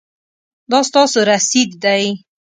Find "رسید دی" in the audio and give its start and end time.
1.31-2.05